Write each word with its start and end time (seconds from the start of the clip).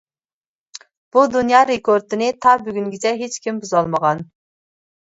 بۇ 1.17 1.25
دۇنيا 1.35 1.59
رېكورتىنى 1.73 2.31
تا 2.47 2.57
بۈگۈنگىچە 2.65 3.17
ھېچكىم 3.23 3.63
بۇزالمىغان. 3.67 4.27